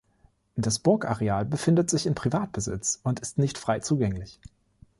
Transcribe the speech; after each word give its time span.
Das 0.55 0.79
Burgareal 0.79 1.45
befindet 1.45 1.91
sich 1.91 2.07
in 2.07 2.15
Privatbesitz 2.15 2.99
und 3.03 3.19
ist 3.19 3.37
nicht 3.37 3.59
frei 3.59 3.81
zugänglich. 3.81 4.39